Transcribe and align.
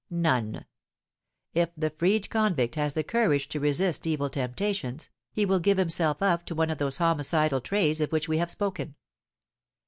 None! 0.09 0.65
If 1.53 1.69
the 1.77 1.91
freed 1.91 2.31
convict 2.31 2.73
has 2.73 2.95
the 2.95 3.03
courage 3.03 3.47
to 3.49 3.59
resist 3.59 4.07
evil 4.07 4.31
temptations, 4.31 5.11
he 5.31 5.45
will 5.45 5.59
give 5.59 5.77
himself 5.77 6.23
up 6.23 6.43
to 6.47 6.55
one 6.55 6.71
of 6.71 6.79
those 6.79 6.97
homicidal 6.97 7.61
trades 7.61 8.01
of 8.01 8.11
which 8.11 8.27
we 8.27 8.39
have 8.39 8.49
spoken. 8.49 8.95